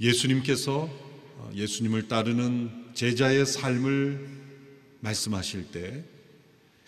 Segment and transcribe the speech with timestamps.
[0.00, 0.88] 예수님께서
[1.54, 4.28] 예수님을 따르는 제자의 삶을
[5.00, 6.04] 말씀하실 때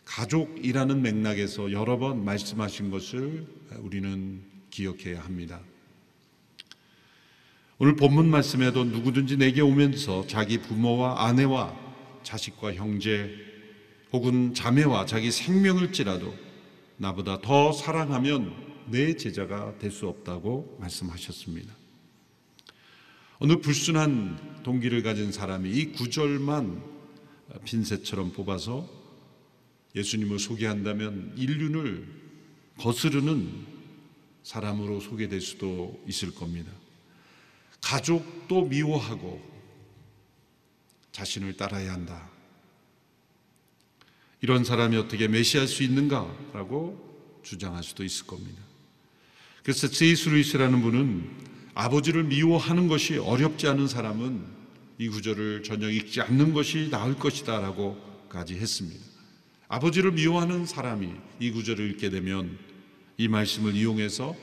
[0.05, 3.47] 가족이라는 맥락에서 여러 번 말씀하신 것을
[3.79, 5.61] 우리는 기억해야 합니다.
[7.79, 11.75] 오늘 본문 말씀에도 누구든지 내게 오면서 자기 부모와 아내와
[12.23, 13.35] 자식과 형제
[14.13, 16.35] 혹은 자매와 자기 생명을지라도
[16.97, 18.55] 나보다 더 사랑하면
[18.91, 21.80] 내 제자가 될 수 없다고 말씀하셨습니다.
[23.43, 26.85] 어느 불순한 동기를 가진 사람이 이 구절만
[27.65, 28.87] 핀셋처럼 뽑아서
[29.97, 32.07] 예수님을 소개한다면 인륜을
[32.77, 33.67] 거스르는
[34.43, 36.71] 사람으로 소개될 수도 있을 겁니다.
[37.81, 39.41] 가족도 미워하고
[41.13, 42.29] 자신을 따라야 한다.
[44.43, 48.63] 이런 사람이 어떻게 메시할 수 있는가라고 주장할 수도 있을 겁니다.
[49.63, 54.45] 그래서 제이스 루이스라는 분은 아버지를 미워하는 것이 어렵지 않은 사람은
[54.99, 59.01] 이 구절을 전혀 읽지 않는 것이 나을 것이다라고까지 했습니다.
[59.69, 62.59] 아버지를 미워하는 사람이 이 구절을 읽게 되면
[63.17, 64.35] 이 말씀을 이용해서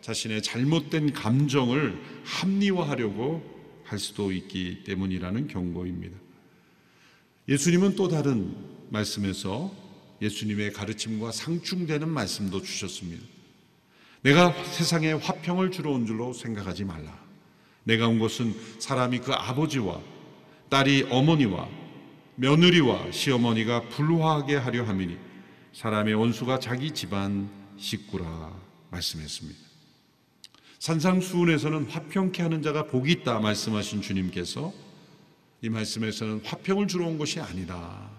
[0.00, 6.16] 자신의 잘못된 감정을 합리화하려고 할 수도 있기 때문이라는 경고입니다.
[7.48, 8.54] 예수님은 또 다른
[8.90, 9.74] 말씀에서
[10.22, 13.24] 예수님의 가르침과 상충되는 말씀도 주셨습니다.
[14.26, 17.16] 내가 세상에 화평을 주러 온 줄로 생각하지 말라.
[17.84, 20.00] 내가 온 것은 사람이 그 아버지와
[20.68, 21.68] 딸이 어머니와
[22.34, 25.16] 며느리와 시어머니가 불화하게 하려 함이니
[25.74, 28.52] 사람의 원수가 자기 집안 식구라
[28.90, 29.60] 말씀했습니다.
[30.80, 34.72] 산상수훈에서는 화평케 하는 자가 복이 있다 말씀하신 주님께서
[35.62, 38.10] 이 말씀에서는 화평을 주러 온 것이 아니다.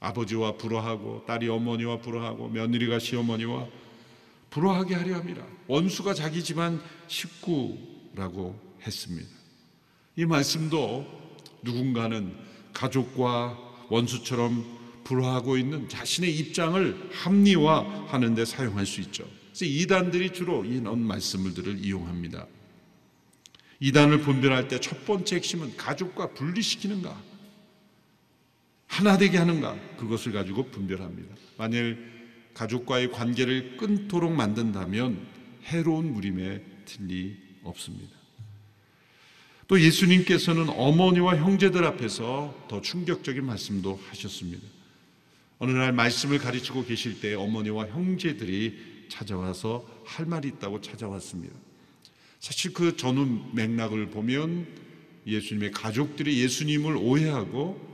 [0.00, 3.81] 아버지와 불화하고 딸이 어머니와 불화하고 며느리가 시어머니와
[4.52, 5.46] 불화하게 하려 함이라.
[5.66, 9.28] 원수가 자기 집안 식구라고 했습니다.
[10.16, 11.06] 이 말씀도
[11.62, 12.34] 누군가는
[12.74, 13.58] 가족과
[13.88, 19.24] 원수처럼 불화하고 있는 자신의 입장을 합리화하는 데 사용할 수 있죠.
[19.46, 22.46] 그래서 이단들이 주로 이런 말씀들을 이용합니다.
[23.80, 27.20] 이단을 분별할 때 첫 번째 핵심은 가족과 분리시키는가,
[28.86, 31.34] 하나 되게 하는가, 그것을 가지고 분별합니다.
[31.56, 32.21] 만일
[32.54, 35.26] 가족과의 관계를 끊도록 만든다면
[35.64, 38.16] 해로운 무림에 틀리 없습니다.
[39.68, 44.66] 또 예수님께서는 어머니와 형제들 앞에서 더 충격적인 말씀도 하셨습니다.
[45.58, 51.54] 어느 날 말씀을 가르치고 계실 때 어머니와 형제들이 찾아와서 할 말이 있다고 찾아왔습니다.
[52.40, 54.66] 사실 그 전후 맥락을 보면
[55.26, 57.92] 예수님의 가족들이 예수님을 오해하고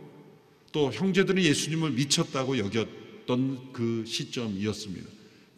[0.72, 2.88] 또 형제들은 예수님을 미쳤다고 여겼
[3.28, 5.06] 있었던 그 시점이었습니다.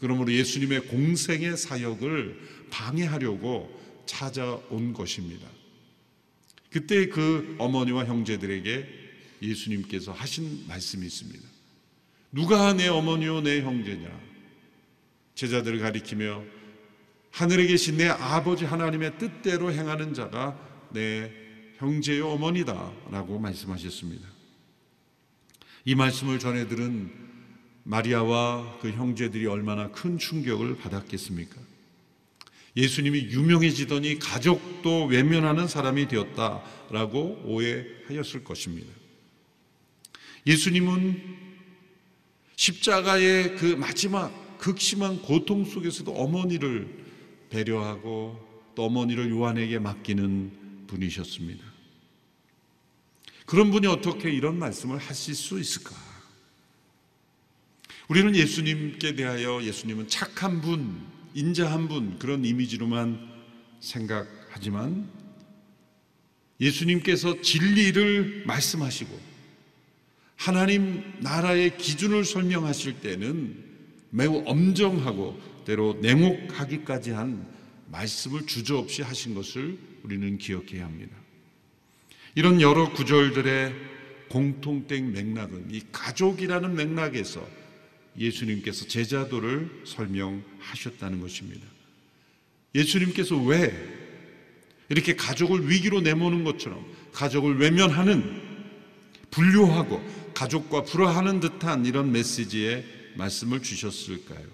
[0.00, 2.38] 그러므로 예수님의 공생의 사역을
[2.70, 5.47] 방해하려고 찾아온 것입니다.
[6.70, 8.86] 그때 그 어머니와 형제들에게
[9.42, 11.48] 예수님께서 하신 말씀이 있습니다.
[12.32, 14.20] 누가 내 어머니요 내 형제냐?
[15.34, 16.44] 제자들을 가리키며
[17.30, 21.30] 하늘에 계신 내 아버지 하나님의 뜻대로 행하는 자가 내
[21.78, 24.28] 형제요 어머니다라고 말씀하셨습니다.
[25.84, 27.19] 이 말씀을 전해 들은
[27.91, 31.56] 마리아와 그 형제들이 얼마나 큰 충격을 받았겠습니까?
[32.77, 38.89] 예수님이 유명해지더니 가족도 외면하는 사람이 되었다라고 오해하였을 것입니다.
[40.47, 41.21] 예수님은
[42.55, 46.89] 십자가의 그 마지막 극심한 고통 속에서도 어머니를
[47.51, 48.39] 배려하고
[48.77, 51.65] 또 어머니를 요한에게 맡기는 분이셨습니다.
[53.47, 56.09] 그런 분이 어떻게 이런 말씀을 하실 수 있을까?
[58.10, 61.00] 우리는 예수님께 대하여 예수님은 착한 분,
[61.32, 63.21] 인자한 분 그런 이미지로만
[63.78, 65.09] 생각하지만
[66.60, 69.16] 예수님께서 진리를 말씀하시고
[70.34, 73.57] 하나님 나라의 기준을 설명하실 때는
[74.10, 77.47] 매우 엄정하고 때로 냉혹하기까지 한
[77.92, 81.16] 말씀을 주저없이 하신 것을 우리는 기억해야 합니다.
[82.34, 83.72] 이런 여러 구절들의
[84.30, 87.59] 공통된 맥락은 이 가족이라는 맥락에서
[88.18, 91.66] 예수님께서 제자도를 설명하셨다는 것입니다.
[92.74, 93.72] 예수님께서 왜
[94.89, 98.51] 이렇게 가족을 위기로 내모는 것처럼 가족을 외면하는
[99.30, 100.03] 분류하고
[100.34, 102.84] 가족과 불화하는 듯한 이런 메시지의
[103.16, 104.47] 말씀을 주셨을까요?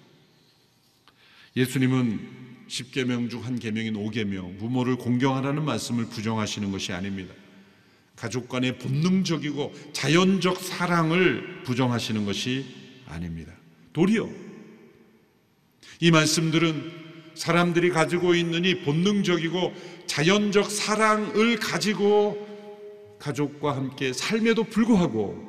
[1.56, 7.32] 예수님은 10계명 중 한 계명인 5계명 부모를 공경하라는 말씀을 부정하시는 것이 아닙니다.
[8.16, 13.52] 가족 간의 본능적이고 자연적 사랑을 부정하시는 것이 아닙니다.
[13.92, 14.28] 도리어
[16.00, 19.74] 이 말씀들은 사람들이 가지고 있는 이 본능적이고
[20.06, 22.46] 자연적 사랑을 가지고
[23.18, 25.46] 가족과 함께 삶에도 불구하고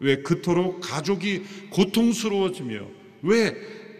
[0.00, 2.86] 왜 그토록 가족이 고통스러워지며
[3.22, 3.54] 왜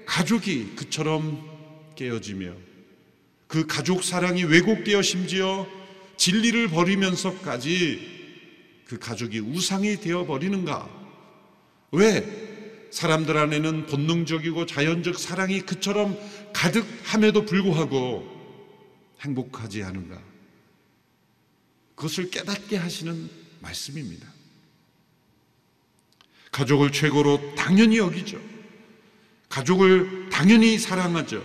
[0.06, 1.46] 가족이 그처럼
[1.94, 2.52] 깨어지며
[3.46, 5.66] 그 가족 사랑이 왜곡되어 심지어
[6.16, 8.20] 진리를 버리면서까지
[8.86, 10.88] 그 가족이 우상이 되어 버리는가?
[11.92, 12.49] 왜
[12.90, 16.18] 사람들 안에는 본능적이고 자연적 사랑이 그처럼
[16.52, 18.28] 가득함에도 불구하고
[19.20, 20.20] 행복하지 않은가?
[21.94, 23.28] 그것을 깨닫게 하시는
[23.60, 24.26] 말씀입니다.
[26.50, 28.40] 가족을 최고로 당연히 여기죠.
[29.48, 31.44] 가족을 당연히 사랑하죠.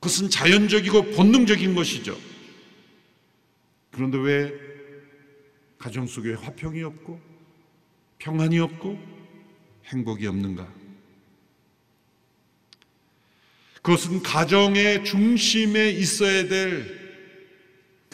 [0.00, 2.18] 그것은 자연적이고 본능적인 것이죠.
[3.90, 4.52] 그런데 왜
[5.78, 7.20] 가정 속에 화평이 없고
[8.18, 9.13] 평안이 없고
[9.86, 10.72] 행복이 없는가?
[13.82, 17.04] 그것은 가정의 중심에 있어야 될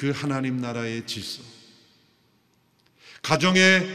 [0.01, 1.43] 그 하나님 나라의 질서.
[3.21, 3.87] 가정의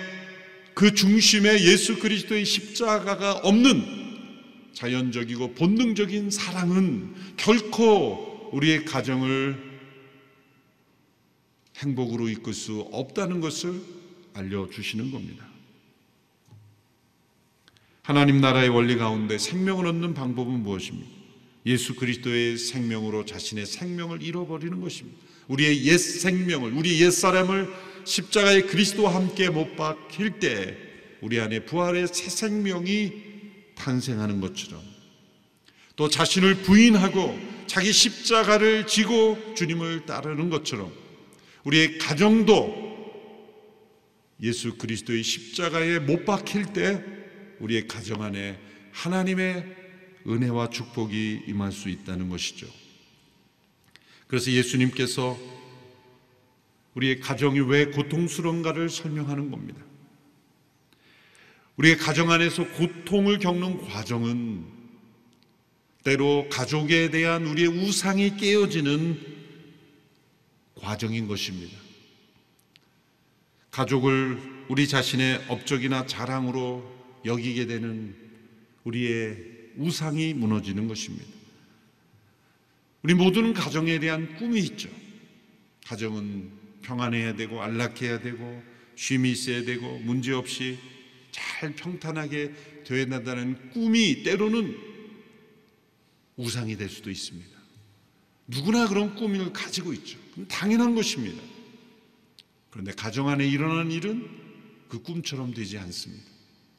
[0.76, 9.80] 그 중심에 예수 그리스도의 십자가가 없는 자연적이고 본능적인 사랑은 결코 우리의 가정을
[11.78, 13.82] 행복으로 이끌 수 없다는 것을
[14.36, 15.44] 알려주시는 겁니다.
[18.06, 21.10] 하나님 나라의 원리 가운데 생명을 얻는 방법은 무엇입니까?
[21.66, 25.18] 예수 그리스도의 생명으로 자신의 생명을 잃어버리는 것입니다.
[25.48, 27.68] 우리의 옛 생명을, 우리 옛 사람을
[28.04, 30.78] 십자가의 그리스도와 함께 못 박힐 때
[31.22, 33.12] 우리 안에 부활의 새 생명이
[33.74, 34.84] 탄생하는 것처럼
[35.96, 40.94] 또 자신을 부인하고 자기 십자가를 지고 주님을 따르는 것처럼
[41.64, 42.86] 우리의 가정도
[44.44, 47.15] 예수 그리스도의 십자가에 못 박힐 때
[47.60, 48.60] 우리의 가정 안에
[48.92, 49.76] 하나님의
[50.28, 52.68] 은혜와 축복이 임할 수 있다는 것이죠.
[54.28, 55.38] 그래서 예수님께서
[56.96, 59.82] 우리의 가정이 왜 고통스러운가를 설명하는 겁니다.
[61.78, 64.66] 우리의 가정 안에서 고통을 겪는 과정은
[66.04, 69.20] 때로 가족에 대한 우리의 우상이 깨어지는
[70.76, 71.78] 과정인 것입니다.
[73.72, 76.95] 가족을 우리 자신의 업적이나 자랑으로
[77.26, 78.16] 여기게 되는
[78.84, 79.38] 우리의
[79.78, 81.26] 우상이 무너지는 것입니다.
[83.02, 84.90] 우리 모두는 가정에 대한 꿈이 있죠.
[85.86, 86.50] 가정은
[86.82, 88.64] 평안해야 되고 안락해야 되고
[88.96, 90.78] 쉼이 있어야 되고 문제 없이
[91.32, 92.54] 잘 평탄하게
[92.86, 94.76] 되어야 된다는 꿈이 때로는
[96.38, 97.56] 우상이 될 수도 있습니다.
[98.48, 100.18] 누구나 그런 꿈을 가지고 있죠.
[100.48, 101.42] 당연한 것입니다.
[102.70, 104.30] 그런데 가정 안에 일어나는 일은
[104.90, 106.35] 그 꿈처럼 되지 않습니다.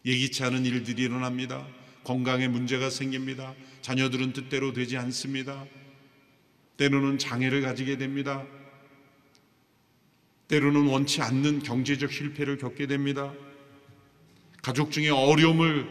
[0.07, 1.67] 예기치 않은 일들이 일어납니다.
[2.05, 3.55] 건강에 문제가 생깁니다.
[3.83, 5.67] 자녀들은 뜻대로 되지 않습니다.
[6.77, 8.47] 때로는 장애를 가지게 됩니다.
[10.47, 13.35] 때로는 원치 않는 경제적 실패를 겪게 됩니다.
[14.63, 15.89] 가족 중에 어려움을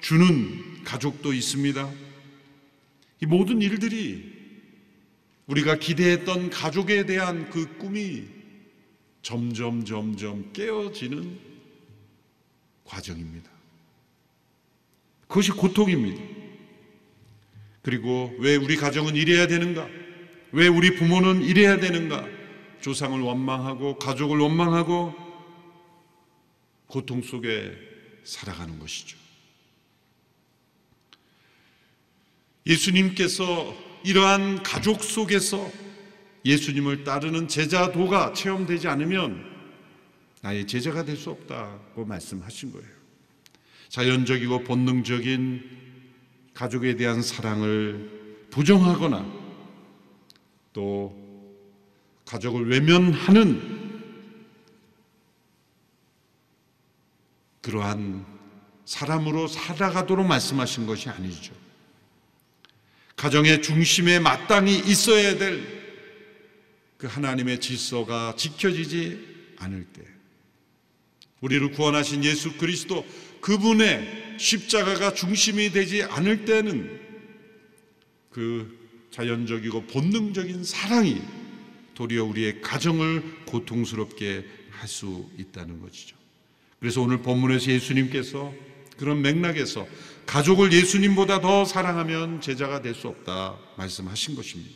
[0.00, 1.92] 주는 가족도 있습니다.
[3.22, 4.40] 이 모든 일들이
[5.46, 8.24] 우리가 기대했던 가족에 대한 그 꿈이
[9.20, 11.49] 점점 점점 깨어지는
[12.90, 13.48] 과정입니다.
[15.28, 16.20] 그것이 고통입니다.
[17.82, 19.88] 그리고 왜 우리 가정은 이래야 되는가?
[20.52, 22.26] 왜 우리 부모는 이래야 되는가?
[22.80, 25.14] 조상을 원망하고 가족을 원망하고
[26.88, 27.72] 고통 속에
[28.24, 29.16] 살아가는 것이죠.
[32.66, 35.70] 예수님께서 이러한 가족 속에서
[36.44, 39.49] 예수님을 따르는 제자도가 체험되지 않으면
[40.40, 42.88] 나의 제자가 될 수 없다고 말씀하신 거예요.
[43.88, 45.78] 자연적이고 본능적인
[46.54, 49.40] 가족에 대한 사랑을 부정하거나
[50.72, 51.16] 또
[52.24, 53.80] 가족을 외면하는
[57.60, 58.24] 그러한
[58.84, 61.52] 사람으로 살아가도록 말씀하신 것이 아니죠.
[63.16, 65.80] 가정의 중심에 마땅히 있어야 될
[67.00, 70.02] 그 하나님의 질서가 지켜지지 않을 때,
[71.40, 73.06] 우리를 구원하신 예수 그리스도
[73.40, 77.00] 그분의 십자가가 중심이 되지 않을 때는
[78.30, 78.78] 그
[79.10, 81.20] 자연적이고 본능적인 사랑이
[81.94, 86.16] 도리어 우리의 가정을 고통스럽게 할 수 있다는 것이죠.
[86.78, 88.50] 그래서 오늘 본문에서 예수님께서
[88.96, 89.86] 그런 맥락에서
[90.24, 94.74] 가족을 예수님보다 더 사랑하면 제자가 될 수 없다 말씀하신 것입니다.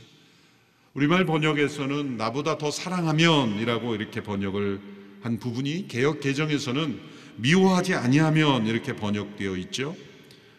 [0.92, 4.80] 우리말 번역에서는 나보다 더 사랑하면이라고 이렇게 번역을
[5.24, 7.00] 한 부분이 개혁 개정에서는
[7.36, 9.96] 미워하지 아니하면 이렇게 번역되어 있죠.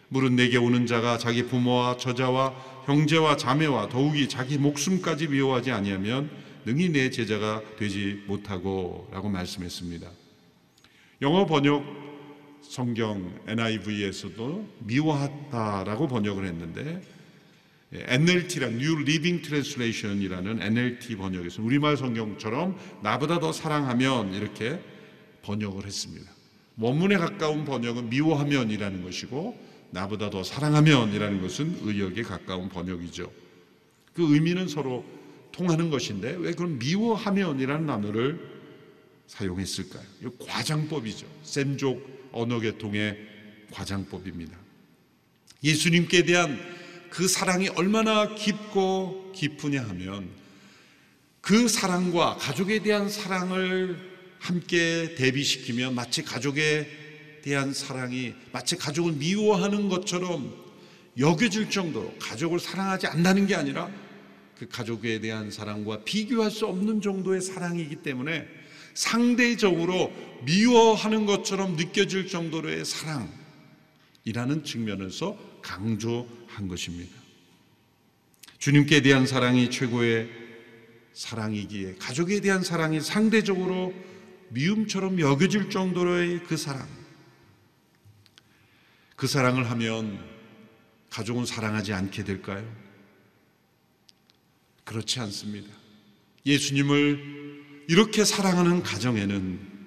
[0.08, 6.28] 물은 내게 오는 자가 자기 부모와 저자와 형제와 자매와 더욱이 자기 목숨까지 미워하지 아니하면
[6.64, 10.10] 능히 내 제자가 되지 못하고라고 말씀했습니다.
[11.22, 11.84] 영어 번역
[12.60, 17.02] 성경 NIV에서도 미워하다라고 번역을 했는데
[17.92, 24.80] NLT란 New Living Translation이라는 NLT 번역에서 우리말 성경처럼 나보다 더 사랑하면 이렇게
[25.42, 26.30] 번역을 했습니다.
[26.78, 29.58] 원문에 가까운 번역은 미워하면이라는 것이고
[29.90, 33.30] 나보다 더 사랑하면이라는 것은 의역에 가까운 번역이죠.
[34.12, 35.04] 그 의미는 서로
[35.52, 38.56] 통하는 것인데 왜 그럼 미워하면이라는 단어를
[39.26, 40.04] 사용했을까요?
[40.22, 41.26] 이 과장법이죠.
[41.42, 43.16] 셈족 언어 계통의
[43.72, 44.56] 과장법입니다.
[45.64, 46.58] 예수님께 대한
[47.16, 50.28] 그 사랑이 얼마나 깊고 깊으냐 하면
[51.40, 53.96] 그 사랑과 가족에 대한 사랑을
[54.38, 56.86] 함께 대비시키면 마치 가족에
[57.42, 60.54] 대한 사랑이 마치 가족을 미워하는 것처럼
[61.18, 63.90] 여겨질 정도로 가족을 사랑하지 않는다는 게 아니라
[64.58, 68.46] 그 가족에 대한 사랑과 비교할 수 없는 정도의 사랑이기 때문에
[68.92, 70.12] 상대적으로
[70.44, 77.12] 미워하는 것처럼 느껴질 정도로의 사랑이라는 측면에서 강조한 것입니다.
[78.58, 80.30] 주님께 대한 사랑이 최고의
[81.12, 83.92] 사랑이기에 가족에 대한 사랑이 상대적으로
[84.50, 86.88] 미움처럼 여겨질 정도로의 그 사랑.
[89.16, 90.24] 그 사랑을 하면
[91.10, 92.64] 가족은 사랑하지 않게 될까요?
[94.84, 95.74] 그렇지 않습니다.
[96.44, 99.86] 예수님을 이렇게 사랑하는 가정에는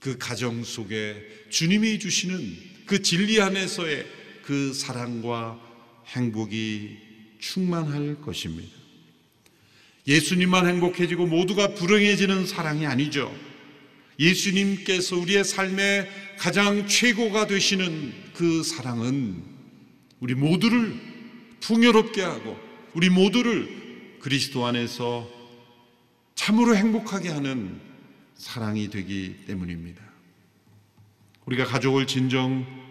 [0.00, 2.56] 그 가정 속에 주님이 주시는
[2.86, 4.13] 그 진리 안에서의
[4.44, 5.58] 그 사랑과
[6.08, 6.98] 행복이
[7.40, 8.70] 충만할 것입니다.
[10.06, 13.34] 예수님만 행복해지고 모두가 불행해지는 사랑이 아니죠.
[14.18, 19.42] 예수님께서 우리의 삶의 가장 최고가 되시는 그 사랑은
[20.20, 20.94] 우리 모두를
[21.60, 22.58] 풍요롭게 하고
[22.92, 25.28] 우리 모두를 그리스도 안에서
[26.34, 27.80] 참으로 행복하게 하는
[28.36, 30.02] 사랑이 되기 때문입니다.
[31.46, 32.83] 우리가 가족을 진정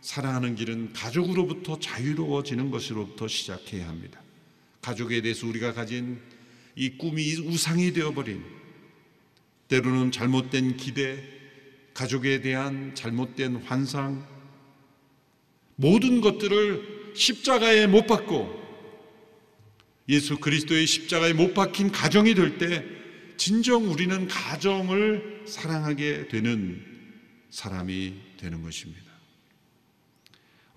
[0.00, 4.20] 사랑하는 길은 가족으로부터 자유로워지는 것으로부터 시작해야 합니다.
[4.80, 6.20] 가족에 대해서 우리가 가진
[6.76, 8.44] 이 꿈이 우상이 되어버린
[9.68, 11.22] 때로는 잘못된 기대,
[11.94, 14.26] 가족에 대한 잘못된 환상,
[15.76, 18.58] 모든 것들을 십자가에 못 박고
[20.08, 22.98] 예수 그리스도의 십자가에 못 박힌 가정이 될 때
[23.36, 26.84] 진정 우리는 가정을 사랑하게 되는
[27.50, 29.07] 사람이 되는 것입니다.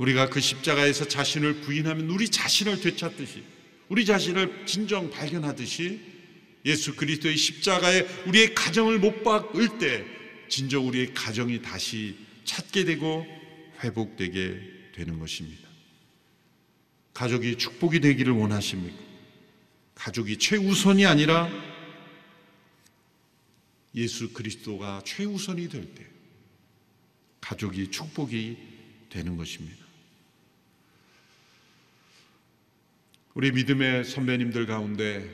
[0.02, 3.44] 우리가 그 십자가에서 자신을 부인하면 우리 자신을 되찾듯이
[3.88, 6.02] 우리 자신을 진정 발견하듯이
[6.66, 10.04] 예수 그리스도의 십자가에 우리의 가정을 못 박을 때
[10.50, 13.28] 진정 우리의 가정이 다시 찾게 되고
[13.84, 15.70] 회복되게 되는 것입니다.
[17.14, 18.98] 가족이 축복이 되기를 원하십니까?
[19.94, 21.48] 가족이 최우선이 아니라
[23.94, 26.08] 예수 그리스도가 최우선이 될 때
[27.40, 28.58] 가족이 축복이
[29.10, 29.91] 되는 것입니다.
[33.34, 35.26] 우리 믿음의 선배님들 가운데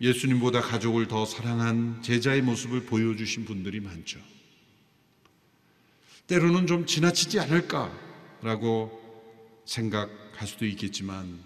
[0.00, 4.18] 예수님보다 가족을 더 사랑한 제자의 모습을 보여주신 분들이 많죠.
[6.26, 11.38] 때로는 좀 지나치지 않을까라고 생각할 수도 있겠지만,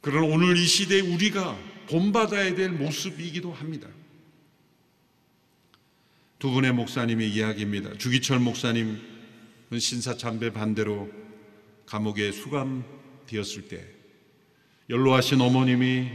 [0.00, 1.56] 그런 오늘 이 시대에 우리가
[1.88, 3.88] 본받아야 될 모습이기도 합니다.
[6.40, 7.96] 두 분의 목사님의 이야기입니다.
[7.98, 8.98] 주기철 목사님은
[9.78, 11.08] 신사참배 반대로
[11.86, 12.84] 감옥에 수감
[13.26, 13.84] 되었을 때
[14.88, 16.10] 연로하신 어머님이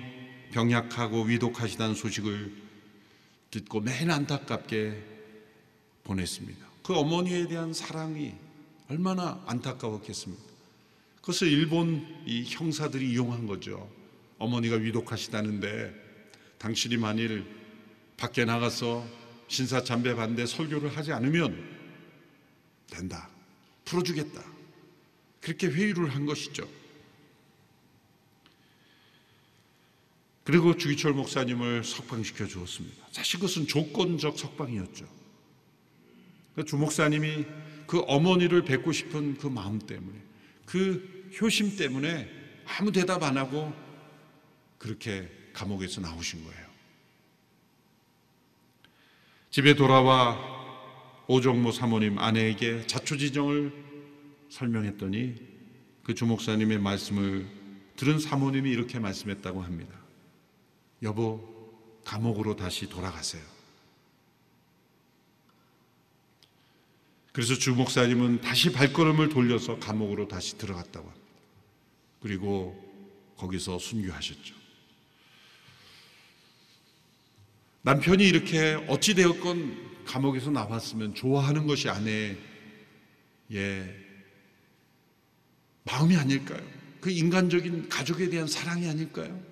[0.51, 2.53] 병약하고 위독하시다는 소식을
[3.51, 5.03] 듣고 매일 안타깝게
[6.03, 6.65] 보냈습니다.
[6.83, 8.33] 그 어머니에 대한 사랑이
[8.89, 10.43] 얼마나 안타까웠겠습니까?
[11.17, 13.89] 그것을 일본 이 형사들이 이용한 거죠.
[14.37, 15.93] 어머니가 위독하시다는데
[16.57, 17.45] 당신이 만일
[18.17, 19.05] 밖에 나가서
[19.47, 21.61] 신사 참배 반대 설교를 하지 않으면
[22.89, 23.29] 된다.
[23.85, 24.43] 풀어주겠다.
[25.41, 26.67] 그렇게 회유를 한 것이죠.
[30.51, 33.07] 그리고 주기철 목사님을 석방시켜 주었습니다.
[33.09, 35.07] 사실 그것은 조건적 석방이었죠.
[36.55, 37.45] 그주 목사님이
[37.87, 40.19] 그 어머니를 뵙고 싶은 그 마음 때문에,
[40.65, 42.29] 그 효심 때문에
[42.65, 43.71] 아무 대답 안 하고
[44.77, 46.67] 그렇게 감옥에서 나오신 거예요.
[49.51, 50.37] 집에 돌아와
[51.27, 53.71] 오정모 사모님 아내에게 자초지정을
[54.49, 55.35] 설명했더니
[56.03, 57.47] 그 주목사님의 말씀을
[57.95, 60.01] 들은 사모님이 이렇게 말씀했다고 합니다.
[61.01, 61.49] 여보,
[62.03, 63.43] 감옥으로 다시 돌아가세요.
[67.31, 71.27] 그래서 주 목사님은 다시 발걸음을 돌려서 감옥으로 다시 들어갔다고 합니다.
[72.21, 72.77] 그리고
[73.37, 74.55] 거기서 순교하셨죠.
[77.83, 82.37] 남편이 이렇게 어찌되었건 감옥에서 나왔으면 좋아하는 것이 아내의
[85.83, 86.61] 마음이 아닐까요?
[86.99, 89.50] 그 인간적인 가족에 대한 사랑이 아닐까요?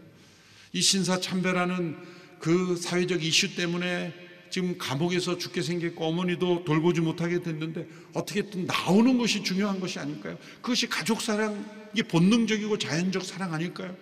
[0.74, 1.98] 이 신사참배라는
[2.40, 4.14] 그 사회적 이슈 때문에
[4.50, 10.38] 지금 감옥에서 죽게 생겼고 어머니도 돌보지 못하게 됐는데 어떻게든 나오는 것이 중요한 것이 아닐까요?
[10.62, 13.96] 그것이 가족 사랑, 이게 본능적이고 자연적 사랑 아닐까요?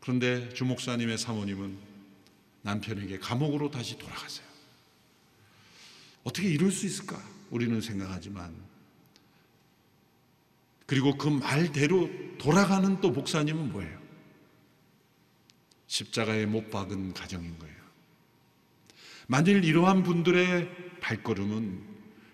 [0.00, 1.76] 그런데 주목사님의 사모님은
[2.62, 4.46] 남편에게 감옥으로 다시 돌아가세요.
[6.22, 7.20] 어떻게 이럴 수 있을까?
[7.50, 8.54] 우리는 생각하지만
[10.86, 13.99] 그리고 그 말대로 돌아가는 또 목사님은 뭐예요?
[15.90, 17.74] 십자가에 못 박은 가정인 거예요.
[19.26, 20.68] 만일 이러한 분들의
[21.00, 21.80] 발걸음은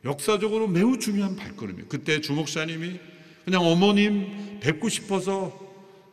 [0.04, 1.88] 역사적으로 매우 중요한 발걸음이에요.
[1.88, 3.00] 그때 주목사님이
[3.44, 5.58] 그냥 어머님 뵙고 싶어서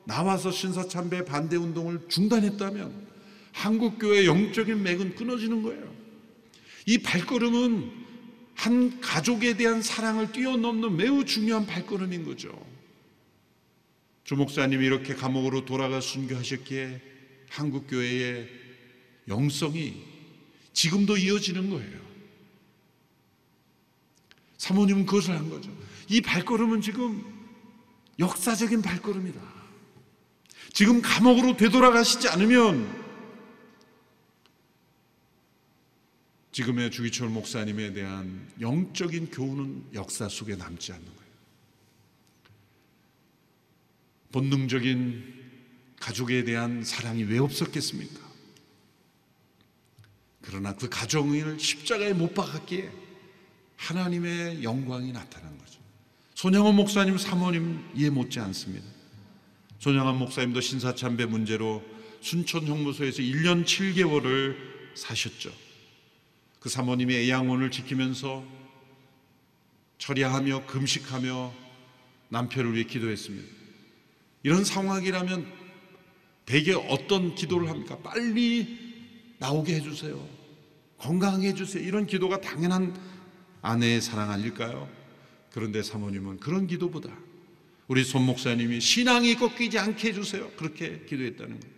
[0.05, 3.07] 나와서 신사참배 반대 운동을 중단했다면
[3.51, 5.93] 한국교회 영적인 맥은 끊어지는 거예요.
[6.85, 7.91] 이 발걸음은
[8.55, 12.65] 한 가족에 대한 사랑을 뛰어넘는 매우 중요한 발걸음인 거죠.
[14.23, 17.12] 주목사님이 이렇게 감옥으로 돌아가 순교하셨기에
[17.53, 18.50] 한국 교회의
[19.27, 20.03] 영성이
[20.74, 22.01] 지금도 이어지는 거예요.
[24.57, 25.72] 사모님은 그것을 한 거죠.
[26.10, 27.24] 이 발걸음은 지금
[28.17, 29.39] 역사적인 발걸음이다.
[30.74, 33.03] 지금 감옥으로 되돌아가시지 않으면
[36.53, 41.31] 지금의 주기철 목사님에 대한 영적인 교훈은 역사 속에 남지 않는 거예요.
[44.31, 45.42] 본능적인
[46.03, 48.19] 가족에 대한 사랑이 왜 없었겠습니까?
[50.41, 52.91] 그러나 그 가정을 십자가에 못 박았기에
[53.77, 55.80] 하나님의 영광이 나타난 거죠.
[56.36, 58.86] 손양원 목사님 사모님 이해 못지 않습니다.
[59.80, 61.82] 손양원 목사님도 신사참배 문제로
[62.19, 64.58] 순천 형무소에서 1년 7개월을
[64.95, 65.54] 사셨죠.
[66.60, 68.43] 그 사모님이 애양원을 지키면서
[69.99, 71.54] 처리하며 금식하며
[72.27, 73.47] 남편을 위해 기도했습니다.
[74.43, 75.62] 이런 상황이라면
[76.45, 77.97] 대개 어떤 기도를 합니까?
[77.99, 78.77] 빨리
[79.39, 80.27] 나오게 해주세요.
[80.97, 81.84] 건강하게 해주세요.
[81.84, 82.95] 이런 기도가 당연한
[83.62, 84.89] 아내의 사랑 아닐까요?
[85.51, 87.10] 그런데 사모님은 그런 기도보다
[87.88, 90.51] 우리 손 목사님이 신앙이 꺾이지 않게 해주세요.
[90.58, 91.73] 그렇게 기도했다는 거예요.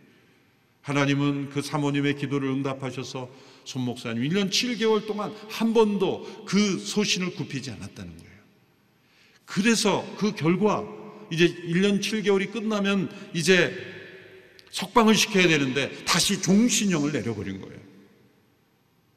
[0.82, 3.30] 하나님은 그 사모님의 기도를 응답하셔서
[3.64, 8.36] 손 목사님 1년 7개월 동안 한 번도 그 소신을 굽히지 않았다는 거예요.
[9.46, 10.86] 그래서 그 결과
[11.32, 13.95] 이제 1년 7개월이 끝나면 이제
[14.76, 17.80] 석방을 시켜야 되는데 다시 종신형을 내려버린 거예요.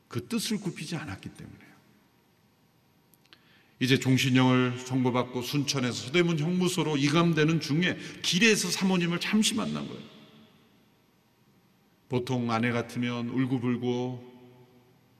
[0.06, 1.68] 그 뜻을 굽히지 않았기 때문에요.
[3.80, 10.00] 이제 종신형을 선고받고 순천에서 서대문 형무소로 이감되는 중에 길에서 사모님을 잠시 만난 거예요.
[12.08, 14.38] 보통 아내 같으면 울고불고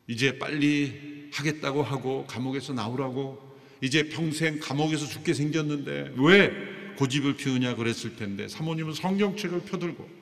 [0.06, 3.42] 이제 빨리 하겠다고 하고 감옥에서 나오라고
[3.80, 6.52] 이제 평생 감옥에서 죽게 생겼는데 왜
[6.96, 10.17] 고집을 피우냐 그랬을 텐데 사모님은 성경책을 펴들고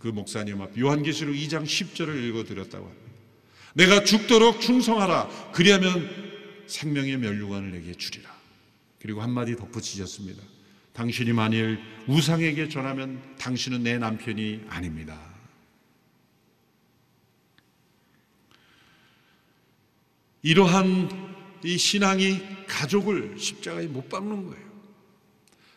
[0.00, 3.10] 그 목사님 앞 요한계시록 2장 10절을 읽어 드렸다고 합니다.
[3.74, 5.52] 내가 죽도록 충성하라.
[5.52, 6.10] 그리하면
[6.66, 8.34] 생명의 면류관을 내게 주리라.
[9.00, 10.42] 그리고 한마디 덧붙이셨습니다.
[10.94, 15.20] 당신이 만일 우상에게 전하면 당신은 내 남편이 아닙니다.
[20.42, 21.10] 이러한
[21.62, 24.70] 이 신앙이 가족을 십자가에 못 박는 거예요.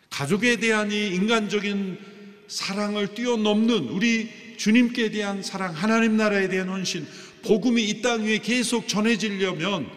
[0.09, 2.12] 가족에 대한 이 인간적인
[2.47, 7.07] 사랑을 뛰어넘는 우리 주님께 대한 사랑, 하나님 나라에 대한 헌신,
[7.43, 9.89] 복음이 이 땅 위에 계속 전해지려면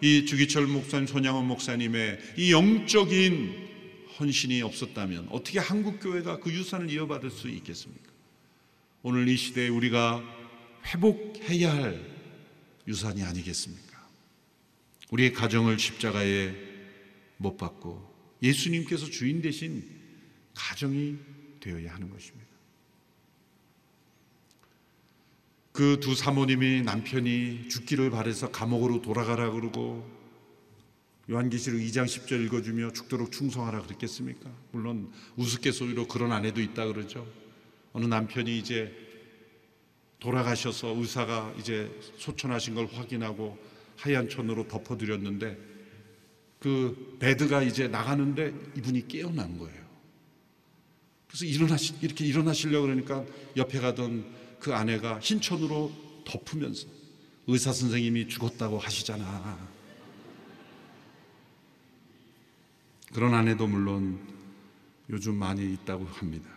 [0.00, 3.64] 이 주기철 목사님, 손양원 목사님의 이 영적인
[4.18, 8.12] 헌신이 없었다면 어떻게 한국 교회가 그 유산을 이어받을 수 있겠습니까?
[9.02, 10.22] 오늘 이 시대에 우리가
[10.86, 12.00] 회복해야 할
[12.86, 14.08] 유산이 아니겠습니까?
[15.10, 16.54] 우리의 가정을 십자가에
[17.36, 19.84] 못 박고 예수님께서 주인 되신
[20.54, 21.16] 가정이
[21.64, 22.46] 되어야 하는 것입니다.
[25.72, 30.08] 그 두 사모님이 남편이 죽기를 바래서 감옥으로 돌아가라 그러고
[31.28, 34.50] 요한계시록 2장 10절 읽어주며 죽도록 충성하라 그랬겠습니까?
[34.70, 37.26] 물론 우스갯소리로 그런 아내도 있다 그러죠.
[37.92, 38.92] 어느 남편이 이제
[40.20, 43.58] 돌아가셔서 의사가 이제 소천하신 걸 확인하고
[43.96, 45.58] 하얀 천으로 덮어드렸는데
[46.60, 49.83] 그 베드가 이제 나가는데 이분이 깨어난 거예요.
[51.34, 53.24] 그래서 일어나시, 이렇게 일어나시려고 그러니까
[53.56, 54.24] 옆에 가던
[54.60, 55.92] 그 아내가 흰천으로
[56.24, 56.86] 덮으면서
[57.48, 59.58] 의사 선생님이 죽었다고 하시잖아.
[63.12, 64.20] 그런 아내도 물론
[65.10, 66.48] 요즘 많이 있다고 합니다.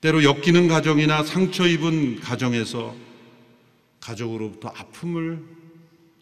[0.00, 2.94] 때로 엮이는 가정이나 상처 입은 가정에서
[3.98, 5.44] 가족으로부터 아픔을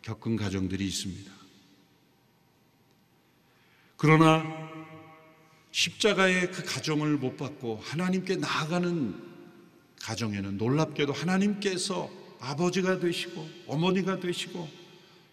[0.01, 1.40] 겪은 가정들이 있습니다.
[4.01, 4.43] 그러나
[5.73, 9.15] 십자가의 그 가정을 못 받고 하나님께 나아가는
[10.01, 12.11] 가정에는 놀랍게도 하나님께서
[12.41, 14.67] 아버지가 되시고 어머니가 되시고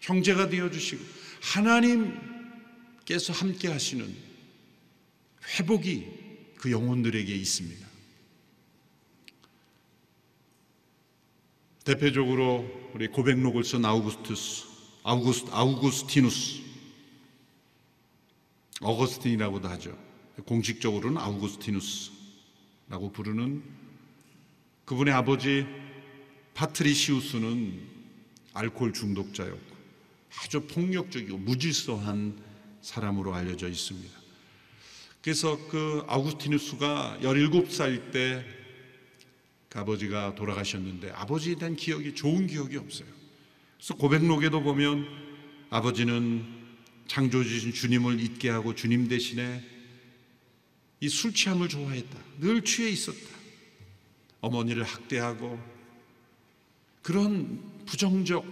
[0.02, 1.02] 형제가 되어 주시고
[1.40, 4.14] 하나님께서 함께 하시는
[5.58, 6.06] 회복이
[6.58, 7.86] 그 영혼들에게 있습니다.
[11.84, 14.66] 대표적으로 우리 고백록을 쓴 아우구스투스,
[15.04, 16.67] 아우구스, 아우구스티누스,
[18.80, 19.96] 어거스틴이라고도 하죠.
[20.46, 23.62] 공식적으로는 아우구스티누스라고 부르는
[24.84, 25.66] 그분의 아버지
[26.54, 27.88] 파트리시우스는
[28.54, 29.76] 알코올 중독자였고
[30.40, 32.38] 아주 폭력적이고 무질서한
[32.80, 34.16] 사람으로 알려져 있습니다.
[35.22, 38.58] 그래서 그 아우구스티누스가 17살 때
[39.68, 43.08] 그 아버지가 돌아가셨는데 아버지에 대한 기억이 좋은 기억이 없어요.
[43.76, 45.06] 그래서 고백록에도 보면
[45.70, 46.57] 아버지는
[47.08, 49.62] 창조주신 주님을 잊게 하고 주님 대신에
[51.00, 52.18] 이 술 취함을 좋아했다.
[52.40, 53.18] 늘 취해 있었다.
[54.40, 55.58] 어머니를 학대하고
[57.02, 58.44] 그런 부정적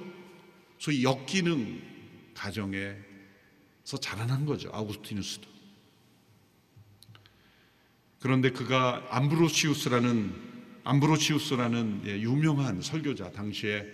[0.78, 1.80] 소위 역기능
[2.34, 2.96] 가정에서
[4.00, 4.70] 자라난 거죠.
[4.72, 5.48] 아우구스티누스도.
[8.20, 10.34] 그런데 그가 암브로시우스라는
[10.84, 13.84] 암브로시우스라는 예, 유명한 설교자 당시에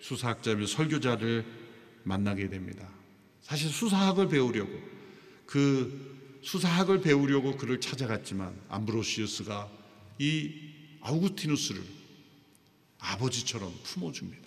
[0.00, 1.44] 수사학자며 설교자를
[2.04, 2.88] 만나게 됩니다.
[3.42, 4.72] 사실 수사학을 배우려고
[5.46, 9.70] 그 수사학을 배우려고 그를 찾아갔지만 암브로시우스가
[10.18, 10.52] 이
[11.02, 11.82] 아우구티누스를
[12.98, 14.42] 아버지처럼 품어줍니다.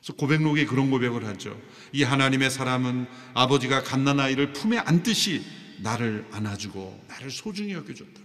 [0.00, 1.60] 그래서 고백록에 그런 고백을 하죠.
[1.92, 5.42] 이 하나님의 사람은 아버지가 갓난아이를 품에 안듯이
[5.80, 8.20] 나를 안아주고 나를 소중히 여겨줬다.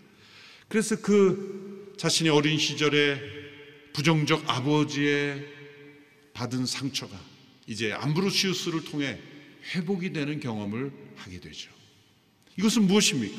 [0.68, 3.20] 그래서 그 자신의 어린 시절에
[3.94, 5.46] 부정적 아버지의
[6.34, 7.20] 받은 상처가
[7.68, 9.20] 이제 암브로시우스를 통해
[9.74, 11.70] 회복이 되는 경험을 하게 되죠.
[12.58, 13.38] 이것은 무엇입니까?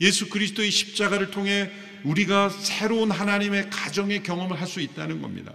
[0.00, 1.70] 예수 그리스도의 십자가를 통해
[2.04, 5.52] 우리가 새로운 하나님의 가정의 경험을 할 수 있다는 겁니다.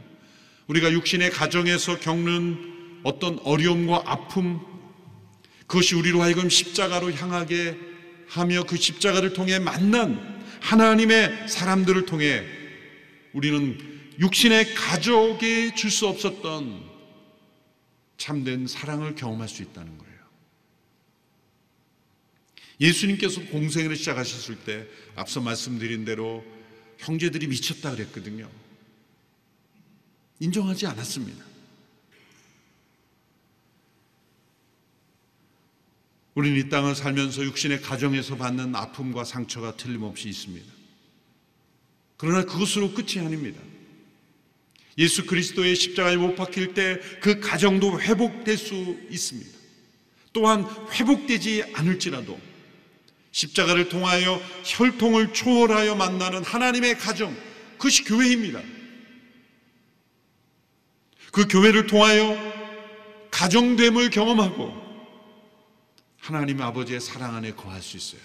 [0.67, 4.59] 우리가 육신의 가정에서 겪는 어떤 어려움과 아픔,
[5.67, 7.77] 그것이 우리로 하여금 십자가로 향하게
[8.27, 12.43] 하며 그 십자가를 통해 만난 하나님의 사람들을 통해
[13.33, 13.77] 우리는
[14.19, 16.83] 육신의 가족이 줄 수 없었던
[18.17, 20.04] 참된 사랑을 경험할 수 있다는 거
[22.79, 24.85] 예수님께서 공생을 시작하셨을 때
[25.15, 26.43] 앞서 말씀드린 대로
[26.97, 28.49] 형제들이 미쳤다 그랬거든요.
[30.39, 31.43] 인정하지 않았습니다.
[36.35, 40.65] 우리는 이 땅을 살면서 육신의 가정에서 받는 아픔과 상처가 틀림없이 있습니다.
[42.17, 43.61] 그러나 그것으로 끝이 아닙니다.
[44.97, 48.75] 예수 그리스도의 십자가에 못 박힐 때 그 가정도 회복될 수
[49.09, 49.57] 있습니다.
[50.33, 52.39] 또한 회복되지 않을지라도
[53.35, 57.35] 십자가를 통하여 혈통을 초월하여 만나는 하나님의 가정,
[57.73, 58.61] 그것이 교회입니다.
[61.33, 62.37] 그 교회를 통하여
[63.31, 64.73] 가정됨을 경험하고
[66.17, 68.21] 하나님 아버지의 사랑 안에 거할 수 있어요.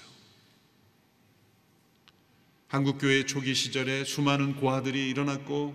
[2.68, 5.74] 한국교회 초기 시절에 수많은 고아들이 일어났고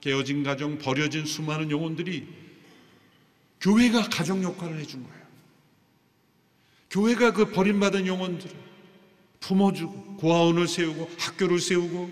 [0.00, 2.26] 깨어진 가정, 버려진 수많은 영혼들이
[3.60, 5.22] 교회가 가정 역할을 해준 거예요.
[6.90, 8.71] 교회가 그 버림받은 영혼들을
[9.42, 12.10] 품어주고 고아원을 세우고 학교를 세우고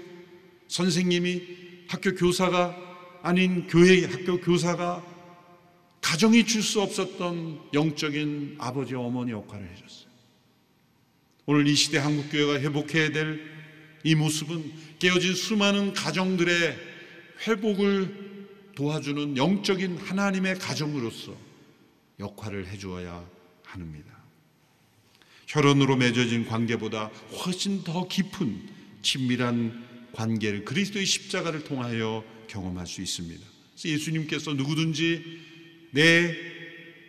[0.68, 1.42] 선생님이
[1.88, 2.76] 학교 교사가
[3.22, 5.04] 아닌 교회 학교 교사가
[6.00, 10.10] 가정이 줄 수 없었던 영적인 아버지 어머니 역할을 해줬어요.
[11.46, 13.60] 오늘 이 시대 한국 교회가 회복해야 될
[14.02, 16.78] 이 모습은 깨어진 수많은 가정들의
[17.46, 18.40] 회복을
[18.74, 21.36] 도와주는 영적인 하나님의 가정으로서
[22.18, 23.26] 역할을 해주어야
[23.64, 24.19] 합니다.
[25.50, 27.06] 혈연으로 맺어진 관계보다
[27.44, 28.68] 훨씬 더 깊은
[29.02, 33.44] 친밀한 관계를 그리스도의 십자가를 통하여 경험할 수 있습니다.
[33.84, 35.40] 예수님께서 누구든지
[35.90, 36.36] 내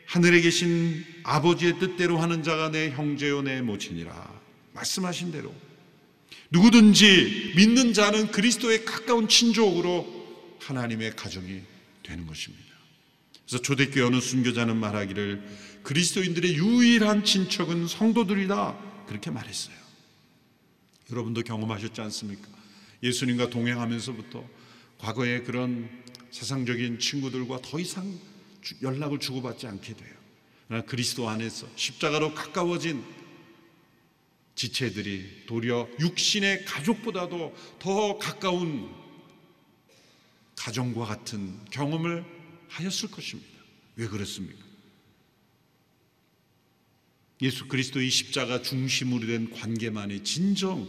[0.08, 4.42] 하늘에 계신 아버지의 뜻대로 하는 자가 내 형제요 내 모친이라
[4.74, 5.54] 말씀하신 대로
[6.50, 11.62] 누구든지 믿는 자는 그리스도의 가까운 친족으로 하나님의 가정이
[12.02, 12.66] 되는 것입니다.
[13.46, 15.44] 그래서 초대교회 어느 순교자는 말하기를
[15.84, 19.76] 그리스도인들의 유일한 친척은 성도들이다 그렇게 말했어요.
[21.12, 22.48] 여러분도 경험하셨지 않습니까?
[23.04, 24.48] 예수님과 동행하면서부터
[25.00, 25.90] 과거의 그런
[26.32, 28.18] 세상적인 친구들과 더 이상
[28.82, 30.84] 연락을 주고받지 않게 돼요.
[30.86, 33.04] 그리스도 안에서 십자가로 가까워진
[34.56, 38.94] 지체들이 도리어 육신의 가족보다도 더 가까운
[40.56, 42.24] 가정과 같은 경험을
[42.70, 43.50] 하였을 것입니다.
[43.96, 44.71] 왜 그렇습니까?
[47.42, 50.88] 예수 그리스도의 십자가 중심으로 된 관계만이 진정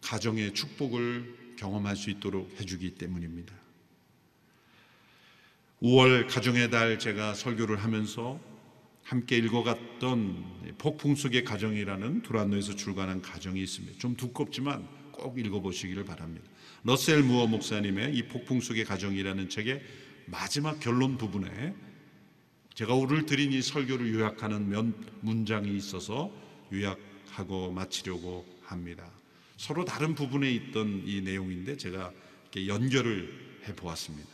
[0.00, 3.54] 가정의 축복을 경험할 수 있도록 해주기 때문입니다.
[5.82, 8.40] 5월 가정의 달 제가 설교를 하면서
[9.02, 13.98] 함께 읽어갔던 폭풍 속의 가정이라는 두란노에서 출간한 가정이 있습니다.
[13.98, 16.46] 좀 두껍지만 꼭 읽어보시기를 바랍니다.
[16.82, 19.82] 러셀 무어 목사님의 이 폭풍 속의 가정이라는 책의
[20.26, 21.74] 마지막 결론 부분에
[22.74, 26.30] 제가 오늘 드린 이 설교를 요약하는 면 문장이 있어서
[26.72, 29.08] 요약하고 마치려고 합니다.
[29.56, 32.10] 서로 다른 부분에 있던 이 내용인데 제가
[32.42, 34.28] 이렇게 연결을 해 보았습니다.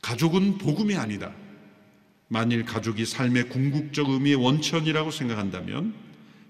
[0.00, 1.34] 가족은 복음이 아니다.
[2.28, 5.94] 만일 가족이 삶의 궁극적 의미의 원천이라고 생각한다면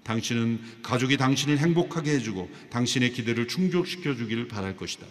[0.03, 5.05] 당신은 가족이 당신을 행복하게 해주고 당신의 기대를 충족시켜 주기를 바랄 것이다.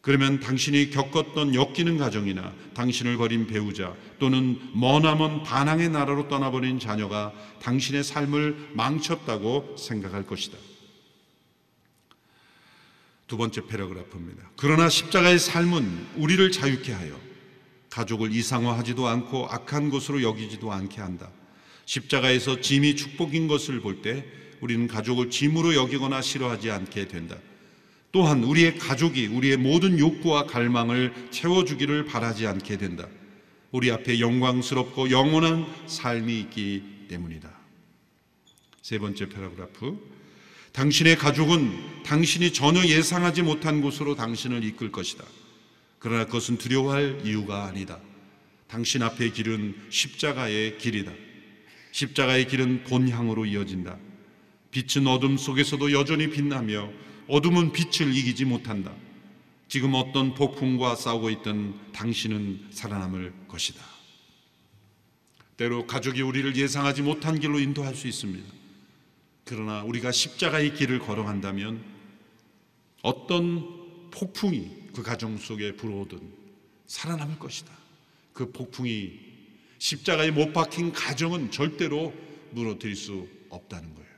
[0.00, 8.04] 그러면 당신이 겪었던 엮이는 가정이나 당신을 버린 배우자 또는 머나먼 반항의 나라로 떠나버린 자녀가 당신의
[8.04, 10.56] 삶을 망쳤다고 생각할 것이다.
[13.26, 14.50] 두 번째 패러그래프입니다.
[14.56, 17.18] 그러나 십자가의 삶은 우리를 자유케 하여
[17.90, 21.30] 가족을 이상화하지도 않고 악한 것으로 여기지도 않게 한다.
[21.84, 24.24] 십자가에서 짐이 축복인 것을 볼 때
[24.60, 27.36] 우리는 가족을 짐으로 여기거나 싫어하지 않게 된다.
[28.10, 33.06] 또한 우리의 가족이 우리의 모든 욕구와 갈망을 채워주기를 바라지 않게 된다.
[33.70, 37.50] 우리 앞에 영광스럽고 영원한 삶이 있기 때문이다.
[38.80, 40.18] 세 번째 paragraph.
[40.72, 45.24] 당신의 가족은 당신이 전혀 예상하지 못한 곳으로 당신을 이끌 것이다.
[45.98, 47.98] 그러나 그것은 두려워할 이유가 아니다.
[48.68, 51.12] 당신 앞의 길은 십자가의 길이다.
[51.92, 53.98] 십자가의 길은 본향으로 이어진다.
[54.70, 56.90] 빛은 어둠 속에서도 여전히 빛나며
[57.28, 58.94] 어둠은 빛을 이기지 못한다.
[59.68, 63.84] 지금 어떤 폭풍과 싸우고 있던 당신은 살아남을 것이다.
[65.58, 68.50] 때로 가족이 우리를 예상하지 못한 길로 인도할 수 있습니다.
[69.44, 71.84] 그러나 우리가 십자가의 길을 걸어간다면
[73.02, 76.18] 어떤 폭풍이 그 가정 속에 불어오든
[76.86, 77.70] 살아남을 것이다.
[78.32, 79.20] 그 폭풍이
[79.78, 82.14] 십자가에 못 박힌 가정은 절대로
[82.52, 84.08] 무너뜨릴 수 없다는 거예요.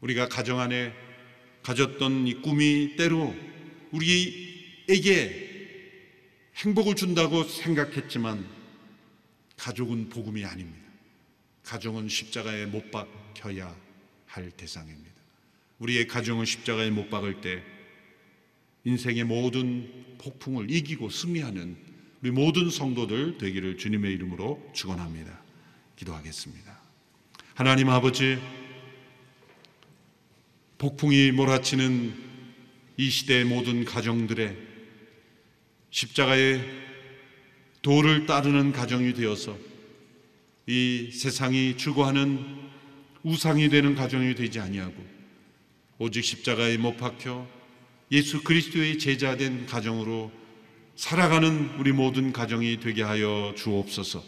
[0.00, 1.05] 우리가 가정 안에
[1.66, 3.34] 가졌던 이 꿈이 때로
[3.90, 5.46] 우리에게
[6.54, 8.46] 행복을 준다고 생각했지만
[9.56, 10.86] 가족은 복음이 아닙니다.
[11.64, 13.74] 가정은 십자가에 못 박혀야
[14.26, 15.10] 할 대상입니다.
[15.80, 17.64] 우리의 가정은 십자가에 못 박을 때
[18.84, 21.76] 인생의 모든 폭풍을 이기고 승리하는
[22.22, 25.42] 우리 모든 성도들 되기를 주님의 이름으로 축원합니다.
[25.96, 26.80] 기도하겠습니다.
[27.54, 28.38] 하나님 아버지
[30.78, 32.14] 폭풍이 몰아치는
[32.98, 34.56] 이 시대의 모든 가정들의
[35.90, 36.64] 십자가의
[37.82, 39.56] 도를 따르는 가정이 되어서
[40.66, 42.66] 이 세상이 추구하는
[43.22, 44.94] 우상이 되는 가정이 되지 아니하고
[45.98, 47.46] 오직 십자가에 못 박혀
[48.12, 50.30] 예수 그리스도의 제자 된 가정으로
[50.94, 54.22] 살아가는 우리 모든 가정이 되게 하여 주옵소서.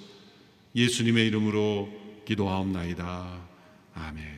[0.75, 1.89] 예수님의 이름으로
[2.27, 3.49] 기도하옵나이다.
[3.95, 4.38] 아멘.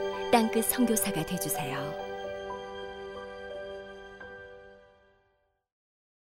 [0.31, 2.10] 땅끝 성교사가 되주세요